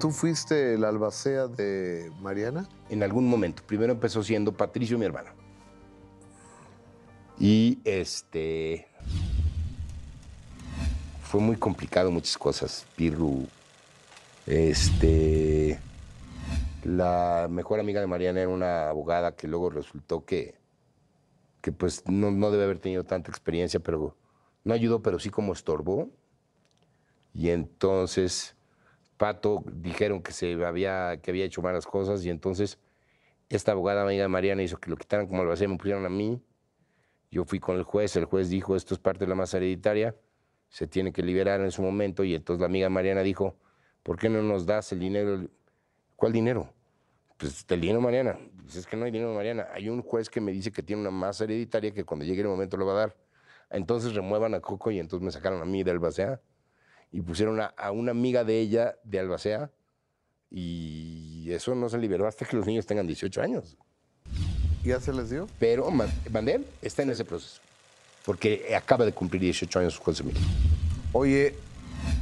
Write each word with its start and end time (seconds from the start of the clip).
¿Tú 0.00 0.10
fuiste 0.10 0.74
el 0.74 0.84
albacea 0.84 1.46
de 1.46 2.10
Mariana? 2.20 2.68
En 2.88 3.02
algún 3.02 3.28
momento. 3.28 3.62
Primero 3.66 3.92
empezó 3.92 4.22
siendo 4.22 4.52
Patricio, 4.52 4.98
mi 4.98 5.04
hermano. 5.04 5.30
Y 7.38 7.78
este. 7.84 8.88
Fue 11.22 11.40
muy 11.40 11.56
complicado 11.56 12.10
muchas 12.10 12.36
cosas. 12.36 12.86
Pirru. 12.96 13.46
Este. 14.46 15.78
La 16.84 17.46
mejor 17.48 17.78
amiga 17.78 18.00
de 18.00 18.06
Mariana 18.06 18.40
era 18.40 18.48
una 18.48 18.88
abogada 18.88 19.36
que 19.36 19.46
luego 19.46 19.70
resultó 19.70 20.24
que. 20.24 20.56
que 21.60 21.70
pues 21.70 22.02
no, 22.08 22.30
no 22.30 22.50
debe 22.50 22.64
haber 22.64 22.78
tenido 22.78 23.04
tanta 23.04 23.30
experiencia, 23.30 23.78
pero 23.78 24.16
no 24.64 24.74
ayudó, 24.74 25.00
pero 25.00 25.18
sí 25.18 25.30
como 25.30 25.52
estorbó. 25.52 26.08
Y 27.34 27.50
entonces 27.50 28.56
Pato 29.22 29.62
dijeron 29.72 30.20
que 30.20 30.32
se 30.32 30.52
había, 30.64 31.20
que 31.22 31.30
había 31.30 31.44
hecho 31.44 31.62
malas 31.62 31.86
cosas 31.86 32.24
y 32.24 32.28
entonces 32.28 32.80
esta 33.48 33.70
abogada 33.70 34.02
amiga 34.02 34.22
de 34.22 34.28
Mariana 34.28 34.64
hizo 34.64 34.78
que 34.78 34.90
lo 34.90 34.96
quitaran 34.96 35.28
como 35.28 35.48
hacía, 35.48 35.68
me 35.68 35.76
pusieron 35.76 36.04
a 36.04 36.08
mí. 36.08 36.42
Yo 37.30 37.44
fui 37.44 37.60
con 37.60 37.76
el 37.76 37.84
juez, 37.84 38.16
el 38.16 38.24
juez 38.24 38.50
dijo, 38.50 38.74
esto 38.74 38.94
es 38.94 38.98
parte 38.98 39.20
de 39.24 39.28
la 39.28 39.36
masa 39.36 39.58
hereditaria, 39.58 40.16
se 40.68 40.88
tiene 40.88 41.12
que 41.12 41.22
liberar 41.22 41.60
en 41.60 41.70
su 41.70 41.82
momento 41.82 42.24
y 42.24 42.34
entonces 42.34 42.62
la 42.62 42.66
amiga 42.66 42.88
Mariana 42.88 43.20
dijo, 43.20 43.54
¿por 44.02 44.18
qué 44.18 44.28
no 44.28 44.42
nos 44.42 44.66
das 44.66 44.90
el 44.90 44.98
dinero? 44.98 45.46
¿Cuál 46.16 46.32
dinero? 46.32 46.74
Pues 47.36 47.64
el 47.68 47.80
dinero 47.80 48.00
Mariana. 48.00 48.36
Pues 48.64 48.74
es 48.74 48.86
que 48.88 48.96
no 48.96 49.04
hay 49.04 49.12
dinero 49.12 49.32
Mariana. 49.34 49.68
Hay 49.72 49.88
un 49.88 50.02
juez 50.02 50.28
que 50.28 50.40
me 50.40 50.50
dice 50.50 50.72
que 50.72 50.82
tiene 50.82 51.00
una 51.00 51.12
masa 51.12 51.44
hereditaria 51.44 51.94
que 51.94 52.02
cuando 52.02 52.24
llegue 52.24 52.40
el 52.40 52.48
momento 52.48 52.76
lo 52.76 52.86
va 52.86 52.94
a 52.94 52.96
dar. 52.96 53.16
Entonces 53.70 54.14
remuevan 54.14 54.52
a 54.54 54.60
Coco 54.60 54.90
y 54.90 54.98
entonces 54.98 55.24
me 55.24 55.30
sacaron 55.30 55.62
a 55.62 55.64
mí 55.64 55.84
del 55.84 55.98
Albacea 55.98 56.40
y 57.12 57.20
pusieron 57.20 57.60
a, 57.60 57.66
a 57.66 57.90
una 57.92 58.10
amiga 58.10 58.42
de 58.44 58.58
ella 58.58 58.96
de 59.04 59.18
Albacea 59.20 59.70
y 60.50 61.50
eso 61.50 61.74
no 61.74 61.88
se 61.88 61.98
liberó 61.98 62.26
hasta 62.26 62.44
que 62.44 62.56
los 62.56 62.66
niños 62.66 62.86
tengan 62.86 63.06
18 63.06 63.40
años. 63.42 63.76
¿Ya 64.84 65.00
se 65.00 65.12
les 65.12 65.30
dio? 65.30 65.46
Pero 65.58 65.90
Ma- 65.90 66.08
Mandel 66.30 66.66
está 66.82 67.02
en 67.02 67.10
ese 67.10 67.24
proceso 67.24 67.60
porque 68.24 68.74
acaba 68.76 69.04
de 69.04 69.12
cumplir 69.12 69.42
18 69.42 69.78
años 69.78 69.98
José 69.98 70.22
Emilio. 70.22 70.40
Oye, 71.12 71.54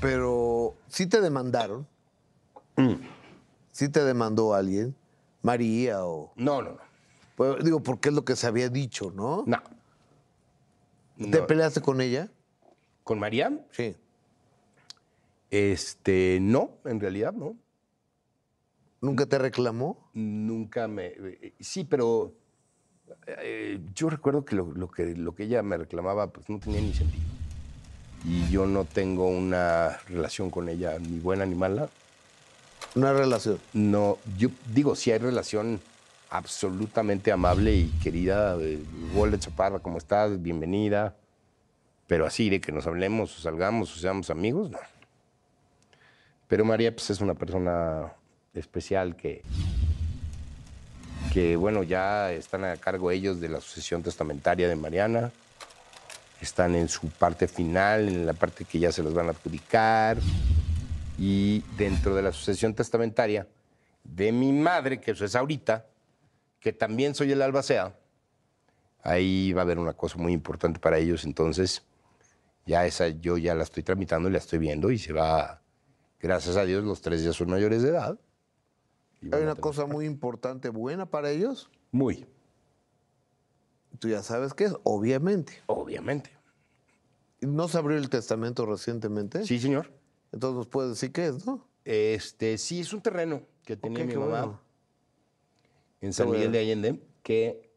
pero 0.00 0.74
sí 0.88 1.06
te 1.06 1.20
demandaron. 1.20 1.86
Mm. 2.76 2.94
Sí 3.72 3.88
te 3.88 4.02
demandó 4.04 4.54
alguien, 4.54 4.94
María 5.42 6.04
o... 6.04 6.32
No, 6.36 6.62
no, 6.62 6.70
no. 6.72 6.78
Pues, 7.36 7.64
digo, 7.64 7.80
porque 7.80 8.08
es 8.08 8.14
lo 8.14 8.24
que 8.24 8.34
se 8.34 8.46
había 8.46 8.68
dicho, 8.68 9.12
¿no? 9.14 9.44
No. 9.46 9.62
¿Te 11.16 11.40
No. 11.40 11.46
peleaste 11.46 11.80
con 11.80 12.00
ella? 12.00 12.28
¿Con 13.04 13.18
María? 13.20 13.52
Sí. 13.70 13.94
Este, 15.50 16.38
no, 16.40 16.78
en 16.84 17.00
realidad 17.00 17.32
no. 17.32 17.56
¿Nunca 19.00 19.26
te 19.26 19.38
reclamó? 19.38 20.10
Nunca 20.12 20.88
me... 20.88 21.06
eh, 21.16 21.54
Sí, 21.60 21.84
pero 21.84 22.34
eh, 23.26 23.80
yo 23.94 24.10
recuerdo 24.10 24.44
que 24.44 24.56
lo, 24.56 24.72
lo 24.72 24.90
que 24.90 25.14
lo 25.14 25.34
que 25.34 25.44
ella 25.44 25.62
me 25.62 25.76
reclamaba 25.76 26.30
pues 26.32 26.48
no 26.50 26.58
tenía 26.58 26.80
ni 26.80 26.92
sentido. 26.92 27.24
Y 28.24 28.50
yo 28.50 28.66
no 28.66 28.84
tengo 28.84 29.28
una 29.28 29.98
relación 30.08 30.50
con 30.50 30.68
ella, 30.68 30.98
ni 30.98 31.20
buena 31.20 31.46
ni 31.46 31.54
mala. 31.54 31.88
Una 32.96 33.12
relación. 33.12 33.58
No, 33.72 34.18
yo 34.36 34.48
digo, 34.74 34.96
si 34.96 35.12
hay 35.12 35.18
relación 35.18 35.80
absolutamente 36.30 37.30
amable 37.30 37.74
y 37.74 37.86
querida, 38.02 38.58
Wole 39.14 39.38
Chaparra, 39.38 39.78
¿cómo 39.78 39.98
estás? 39.98 40.42
Bienvenida. 40.42 41.16
Pero 42.08 42.26
así 42.26 42.50
de 42.50 42.60
que 42.60 42.72
nos 42.72 42.86
hablemos 42.86 43.38
o 43.38 43.40
salgamos 43.40 43.94
o 43.96 44.00
seamos 44.00 44.30
amigos, 44.30 44.70
no. 44.70 44.78
Pero 46.48 46.64
María 46.64 46.92
pues, 46.92 47.10
es 47.10 47.20
una 47.20 47.34
persona 47.34 48.12
especial 48.54 49.14
que, 49.14 49.42
que, 51.32 51.56
bueno, 51.56 51.82
ya 51.82 52.32
están 52.32 52.64
a 52.64 52.76
cargo 52.76 53.10
ellos 53.10 53.40
de 53.40 53.50
la 53.50 53.60
sucesión 53.60 54.02
testamentaria 54.02 54.68
de 54.68 54.74
Mariana. 54.74 55.30
Están 56.40 56.74
en 56.74 56.88
su 56.88 57.08
parte 57.10 57.46
final, 57.48 58.08
en 58.08 58.26
la 58.26 58.32
parte 58.32 58.64
que 58.64 58.78
ya 58.78 58.90
se 58.90 59.02
los 59.02 59.12
van 59.12 59.26
a 59.26 59.30
adjudicar. 59.30 60.18
Y 61.18 61.62
dentro 61.76 62.14
de 62.14 62.22
la 62.22 62.32
sucesión 62.32 62.74
testamentaria 62.74 63.46
de 64.04 64.32
mi 64.32 64.52
madre, 64.52 65.00
que 65.00 65.10
eso 65.10 65.24
es 65.24 65.36
ahorita, 65.36 65.84
que 66.60 66.72
también 66.72 67.14
soy 67.14 67.32
el 67.32 67.42
albacea, 67.42 67.92
ahí 69.02 69.52
va 69.52 69.62
a 69.62 69.64
haber 69.64 69.78
una 69.78 69.92
cosa 69.92 70.16
muy 70.16 70.32
importante 70.32 70.80
para 70.80 70.98
ellos. 70.98 71.24
Entonces, 71.24 71.82
ya 72.66 72.86
esa 72.86 73.08
yo 73.08 73.36
ya 73.36 73.54
la 73.54 73.64
estoy 73.64 73.82
tramitando 73.82 74.28
y 74.28 74.32
la 74.32 74.38
estoy 74.38 74.58
viendo 74.58 74.90
y 74.90 74.98
se 74.98 75.12
va, 75.12 75.60
gracias 76.20 76.56
a 76.56 76.64
Dios, 76.64 76.84
los 76.84 77.00
tres 77.00 77.22
ya 77.22 77.32
son 77.32 77.50
mayores 77.50 77.82
de 77.82 77.90
edad. 77.90 78.18
Hay 79.32 79.42
una 79.42 79.56
cosa 79.56 79.86
muy 79.86 80.06
importante, 80.06 80.68
buena 80.68 81.06
para 81.06 81.30
ellos. 81.30 81.70
Muy, 81.90 82.26
Tú 83.98 84.08
ya 84.08 84.22
sabes 84.22 84.54
qué 84.54 84.64
es, 84.64 84.76
obviamente. 84.84 85.54
obviamente. 85.66 86.30
¿No 87.40 87.68
se 87.68 87.78
abrió 87.78 87.96
el 87.96 88.08
testamento 88.08 88.66
recientemente? 88.66 89.44
Sí, 89.44 89.58
señor. 89.58 89.92
Entonces 90.32 90.56
nos 90.56 90.66
puedes 90.66 90.90
decir 90.90 91.12
qué 91.12 91.26
es, 91.26 91.46
¿no? 91.46 91.66
Este, 91.84 92.58
sí, 92.58 92.80
es 92.80 92.92
un 92.92 93.00
terreno 93.00 93.42
que 93.64 93.76
tenía 93.76 94.04
mi 94.04 94.14
mamá 94.14 94.40
bueno. 94.42 94.60
en 96.00 96.12
San 96.12 96.30
Miguel 96.30 96.52
de 96.52 96.58
Allende, 96.58 97.02
que 97.22 97.72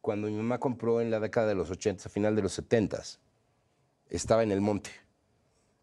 cuando 0.00 0.28
mi 0.28 0.36
mamá 0.36 0.58
compró 0.58 1.00
en 1.00 1.10
la 1.10 1.20
década 1.20 1.48
de 1.48 1.54
los 1.54 1.70
80, 1.70 2.04
a 2.06 2.08
final 2.08 2.36
de 2.36 2.42
los 2.42 2.52
70, 2.52 3.02
estaba 4.08 4.42
en 4.42 4.52
el 4.52 4.60
monte. 4.60 4.90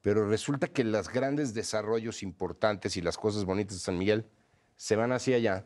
Pero 0.02 0.28
resulta 0.28 0.68
que 0.68 0.84
los 0.84 1.10
grandes 1.10 1.54
desarrollos 1.54 2.24
importantes 2.24 2.96
y 2.98 3.02
las 3.02 3.18
cosas 3.18 3.46
bonitas 3.46 3.76
de 3.76 3.80
San 3.80 3.98
Miguel 3.98 4.26
se 4.78 4.96
van 4.96 5.12
hacia 5.12 5.36
allá. 5.36 5.66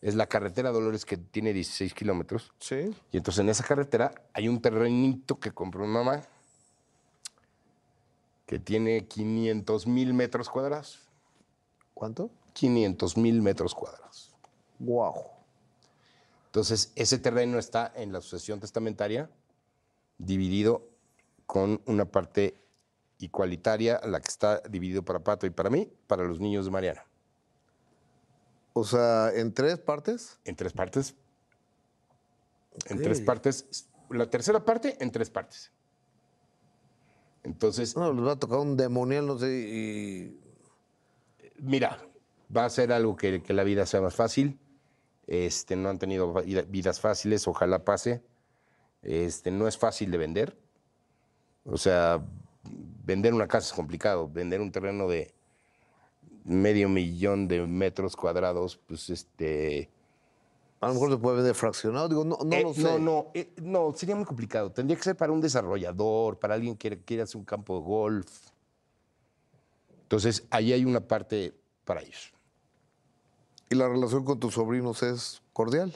Es 0.00 0.14
la 0.14 0.26
carretera 0.26 0.70
Dolores 0.70 1.04
que 1.04 1.16
tiene 1.16 1.52
16 1.52 1.94
kilómetros. 1.94 2.52
Sí. 2.58 2.94
Y 3.10 3.16
entonces 3.16 3.40
en 3.40 3.48
esa 3.48 3.64
carretera 3.64 4.14
hay 4.32 4.48
un 4.48 4.60
terrenito 4.60 5.40
que 5.40 5.50
compró 5.50 5.86
mi 5.86 5.92
mamá 5.92 6.22
que 8.46 8.58
tiene 8.58 9.06
500 9.06 9.86
mil 9.86 10.14
metros 10.14 10.48
cuadrados. 10.48 11.00
¿Cuánto? 11.94 12.30
500 12.52 13.16
mil 13.16 13.40
metros 13.42 13.74
cuadrados. 13.74 14.34
Wow. 14.78 15.14
Entonces, 16.46 16.92
ese 16.94 17.18
terreno 17.18 17.58
está 17.58 17.92
en 17.96 18.12
la 18.12 18.20
sucesión 18.20 18.60
testamentaria, 18.60 19.28
dividido 20.18 20.88
con 21.46 21.80
una 21.86 22.04
parte 22.04 22.54
igualitaria, 23.18 24.00
la 24.04 24.20
que 24.20 24.28
está 24.28 24.60
dividido 24.68 25.04
para 25.04 25.20
Pato 25.20 25.46
y 25.46 25.50
para 25.50 25.70
mí, 25.70 25.90
para 26.06 26.24
los 26.24 26.40
niños 26.40 26.64
de 26.64 26.70
Mariana. 26.70 27.04
O 28.72 28.84
sea, 28.84 29.30
en 29.34 29.52
tres 29.54 29.78
partes. 29.78 30.38
En 30.44 30.56
tres 30.56 30.72
partes. 30.72 31.14
En 32.86 33.00
tres 33.00 33.20
partes. 33.20 33.88
La 34.10 34.28
tercera 34.28 34.64
parte, 34.64 34.96
en 35.00 35.10
tres 35.10 35.30
partes. 35.30 35.70
Entonces, 37.44 37.96
No, 37.96 38.12
les 38.12 38.24
va 38.24 38.32
a 38.32 38.38
tocar 38.38 38.58
un 38.58 38.76
demonial, 38.76 39.26
no 39.26 39.38
sé, 39.38 39.48
y. 39.52 40.40
mira, 41.58 41.98
va 42.54 42.64
a 42.64 42.70
ser 42.70 42.92
algo 42.92 43.16
que, 43.16 43.42
que 43.42 43.52
la 43.52 43.64
vida 43.64 43.86
sea 43.86 44.00
más 44.00 44.14
fácil. 44.14 44.58
Este, 45.26 45.76
no 45.76 45.88
han 45.88 45.98
tenido 45.98 46.32
vida- 46.42 46.62
vidas 46.62 47.00
fáciles, 47.00 47.46
ojalá 47.46 47.84
pase. 47.84 48.22
Este, 49.02 49.50
no 49.50 49.68
es 49.68 49.78
fácil 49.78 50.10
de 50.10 50.18
vender. 50.18 50.58
O 51.64 51.76
sea, 51.78 52.22
vender 53.04 53.34
una 53.34 53.46
casa 53.46 53.68
es 53.68 53.72
complicado. 53.72 54.28
Vender 54.28 54.60
un 54.60 54.72
terreno 54.72 55.08
de 55.08 55.32
medio 56.44 56.88
millón 56.88 57.48
de 57.48 57.66
metros 57.66 58.16
cuadrados, 58.16 58.76
pues 58.76 59.10
este. 59.10 59.90
A 60.80 60.88
lo 60.88 60.94
mejor 60.94 61.10
se 61.12 61.16
puede 61.16 61.36
vender 61.36 61.54
fraccionado. 61.54 62.08
Digo, 62.08 62.24
no, 62.24 62.38
no 62.44 62.56
eh, 62.56 62.62
lo 62.62 62.74
sé. 62.74 62.82
No, 62.82 62.98
no, 62.98 63.26
eh, 63.32 63.50
no, 63.62 63.92
sería 63.94 64.14
muy 64.16 64.26
complicado. 64.26 64.70
Tendría 64.70 64.96
que 64.96 65.02
ser 65.02 65.16
para 65.16 65.32
un 65.32 65.40
desarrollador, 65.40 66.38
para 66.38 66.54
alguien 66.54 66.76
que 66.76 67.00
quiere 67.00 67.22
hacer 67.22 67.38
un 67.38 67.44
campo 67.44 67.78
de 67.78 67.84
golf. 67.84 68.50
Entonces, 70.02 70.46
ahí 70.50 70.72
hay 70.74 70.84
una 70.84 71.00
parte 71.00 71.54
para 71.84 72.02
ellos. 72.02 72.34
Y 73.70 73.76
la 73.76 73.88
relación 73.88 74.24
con 74.24 74.38
tus 74.38 74.54
sobrinos 74.54 75.02
es 75.02 75.42
cordial. 75.54 75.92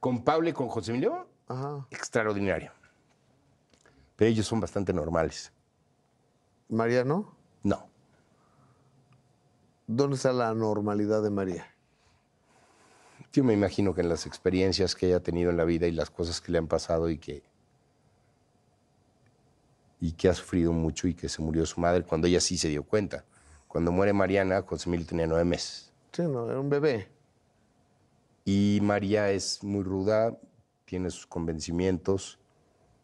Con 0.00 0.22
Pablo 0.22 0.50
y 0.50 0.52
con 0.52 0.68
José 0.68 0.90
Emilio, 0.90 1.26
Ajá. 1.48 1.86
extraordinario. 1.90 2.72
Pero 4.16 4.30
ellos 4.30 4.46
son 4.46 4.60
bastante 4.60 4.92
normales. 4.92 5.50
María, 6.68 7.04
¿no? 7.04 7.34
No. 7.62 7.86
¿Dónde 9.86 10.16
está 10.16 10.32
la 10.32 10.52
normalidad 10.54 11.22
de 11.22 11.30
María? 11.30 11.66
Yo 13.32 13.44
me 13.44 13.52
imagino 13.52 13.94
que 13.94 14.00
en 14.00 14.08
las 14.08 14.26
experiencias 14.26 14.94
que 14.94 15.06
ella 15.06 15.16
ha 15.16 15.20
tenido 15.20 15.50
en 15.50 15.56
la 15.56 15.64
vida 15.64 15.86
y 15.86 15.92
las 15.92 16.10
cosas 16.10 16.40
que 16.40 16.52
le 16.52 16.58
han 16.58 16.66
pasado 16.66 17.10
y 17.10 17.18
que 17.18 17.42
y 20.00 20.12
que 20.12 20.28
ha 20.28 20.34
sufrido 20.34 20.72
mucho 20.72 21.08
y 21.08 21.14
que 21.14 21.28
se 21.28 21.40
murió 21.42 21.64
su 21.66 21.80
madre 21.80 22.02
cuando 22.04 22.26
ella 22.26 22.40
sí 22.40 22.58
se 22.58 22.68
dio 22.68 22.82
cuenta. 22.82 23.24
Cuando 23.66 23.92
muere 23.92 24.12
Mariana, 24.12 24.62
José 24.62 24.88
Emilio 24.88 25.06
tenía 25.06 25.26
nueve 25.26 25.44
meses. 25.44 25.92
Sí, 26.12 26.22
no, 26.22 26.50
era 26.50 26.60
un 26.60 26.70
bebé. 26.70 27.08
Y 28.44 28.78
María 28.82 29.30
es 29.30 29.62
muy 29.64 29.82
ruda, 29.82 30.38
tiene 30.84 31.10
sus 31.10 31.26
convencimientos, 31.26 32.38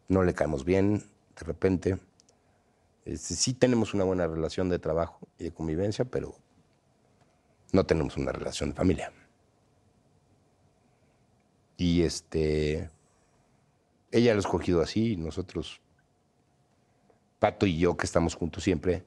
no 0.07 0.23
le 0.23 0.33
caemos 0.33 0.63
bien 0.63 0.99
de 0.99 1.45
repente. 1.45 1.99
Este, 3.05 3.35
sí 3.35 3.53
tenemos 3.53 3.93
una 3.93 4.03
buena 4.03 4.27
relación 4.27 4.69
de 4.69 4.79
trabajo 4.79 5.19
y 5.37 5.45
de 5.45 5.51
convivencia, 5.51 6.05
pero 6.05 6.35
no 7.71 7.85
tenemos 7.85 8.17
una 8.17 8.31
relación 8.31 8.69
de 8.69 8.75
familia. 8.75 9.11
Y 11.75 12.03
este, 12.03 12.89
ella 14.11 14.33
lo 14.33 14.37
ha 14.37 14.41
escogido 14.41 14.81
así, 14.81 15.17
nosotros, 15.17 15.81
Pato 17.39 17.65
y 17.65 17.77
yo, 17.77 17.97
que 17.97 18.05
estamos 18.05 18.35
juntos 18.35 18.63
siempre. 18.63 19.03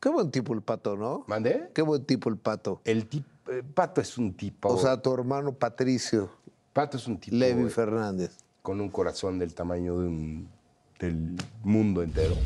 Qué 0.00 0.08
buen 0.08 0.30
tipo 0.30 0.54
el 0.54 0.62
pato, 0.62 0.96
¿no? 0.96 1.24
¿Mande? 1.26 1.70
Qué 1.74 1.82
buen 1.82 2.04
tipo 2.04 2.28
el 2.28 2.36
pato. 2.36 2.80
El 2.84 3.06
tipo, 3.06 3.26
Pato 3.74 4.00
es 4.00 4.18
un 4.18 4.34
tipo. 4.34 4.68
O 4.68 4.78
sea, 4.78 5.00
tu 5.00 5.12
hermano 5.12 5.52
Patricio, 5.52 6.30
Pato 6.72 6.96
es 6.96 7.06
un 7.06 7.18
tipo 7.18 7.36
Levi 7.36 7.68
Fernández. 7.70 8.36
con 8.62 8.80
un 8.80 8.88
corazón 8.88 9.38
del 9.38 9.54
tamaño 9.54 9.98
de 9.98 10.06
un, 10.06 10.48
del 11.00 11.36
mundo 11.64 12.02
entero. 12.02 12.36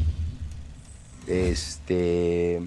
Este. 1.27 2.63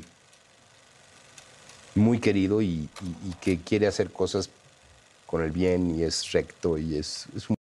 Muy 1.95 2.19
querido 2.19 2.61
y, 2.61 2.87
que 3.41 3.59
quiere 3.59 3.87
hacer 3.87 4.11
cosas 4.11 4.49
con 5.25 5.41
el 5.41 5.51
bien 5.51 5.99
y 5.99 6.03
es 6.03 6.31
recto 6.31 6.77
y 6.77 6.95
es, 6.95 7.27
es 7.35 7.49
un 7.49 7.55